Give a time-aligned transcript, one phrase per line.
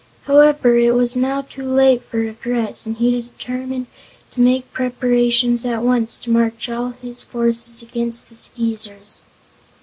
[0.23, 3.85] However, it was now too late for regrets and he determined
[4.31, 9.21] to make preparations at once to march all his forces against the Skeezers.